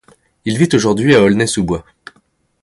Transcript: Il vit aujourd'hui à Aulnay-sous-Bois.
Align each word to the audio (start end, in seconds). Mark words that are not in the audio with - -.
Il 0.45 0.57
vit 0.57 0.67
aujourd'hui 0.73 1.13
à 1.13 1.21
Aulnay-sous-Bois. 1.21 1.85